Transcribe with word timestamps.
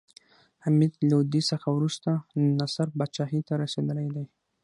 حمید 0.65 0.93
لودي 1.09 1.41
څخه 1.51 1.67
وروسته 1.77 2.09
نصر 2.59 2.87
پاچاهي 2.97 3.41
ته 3.47 3.53
رسېدلى 3.63 4.03
دﺉ. 4.15 4.27